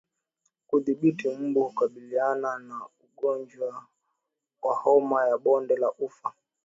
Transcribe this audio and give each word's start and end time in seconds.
Kudhibiti 0.67 1.27
mbu 1.37 1.63
hukabiliana 1.63 2.59
na 2.59 2.81
ugonjwa 3.03 3.85
wa 4.61 4.75
homa 4.75 5.27
ya 5.27 5.37
bonde 5.37 5.75
la 5.75 5.91
ufa 5.91 6.33